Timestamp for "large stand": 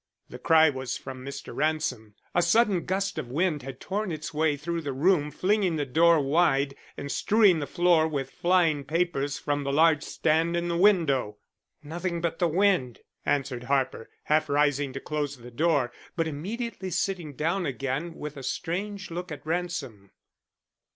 9.71-10.57